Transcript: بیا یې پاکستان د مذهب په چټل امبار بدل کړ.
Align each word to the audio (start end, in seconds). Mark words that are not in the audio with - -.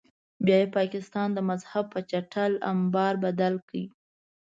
بیا 0.45 0.57
یې 0.61 0.67
پاکستان 0.77 1.27
د 1.33 1.39
مذهب 1.49 1.85
په 1.93 1.99
چټل 2.09 2.51
امبار 2.71 3.13
بدل 3.23 3.53
کړ. 3.69 3.73